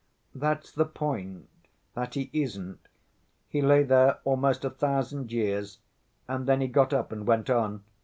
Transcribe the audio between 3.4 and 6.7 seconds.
He lay there almost a thousand years and then he